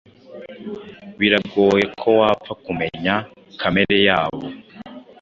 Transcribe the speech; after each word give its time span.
biragoye 1.19 1.85
ko 1.99 2.09
wapfa 2.19 2.53
kumenya 2.65 3.15
kamere 3.59 3.97
yabo 4.07 4.45